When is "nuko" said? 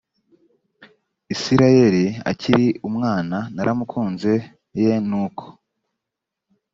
5.07-5.43